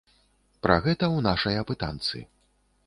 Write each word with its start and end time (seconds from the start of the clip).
Пра 0.67 0.77
гэта 0.85 1.05
ў 1.11 1.19
нашай 1.29 1.55
апытанцы. 1.65 2.25